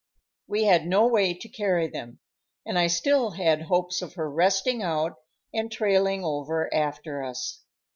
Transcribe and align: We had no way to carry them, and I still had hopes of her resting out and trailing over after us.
We 0.47 0.63
had 0.63 0.87
no 0.87 1.05
way 1.05 1.35
to 1.35 1.47
carry 1.47 1.87
them, 1.87 2.17
and 2.65 2.79
I 2.79 2.87
still 2.87 3.33
had 3.33 3.61
hopes 3.61 4.01
of 4.01 4.15
her 4.15 4.27
resting 4.31 4.81
out 4.81 5.17
and 5.53 5.71
trailing 5.71 6.25
over 6.25 6.73
after 6.73 7.23
us. 7.23 7.59